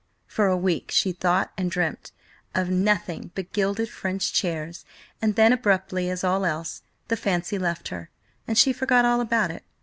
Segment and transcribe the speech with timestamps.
[0.25, 2.11] For a week she thought and dreamt
[2.55, 4.83] of nothing but gilded French chairs,
[5.21, 8.09] and then abruptly, as all else, the fancy left her,
[8.47, 9.63] and she forgot all about it.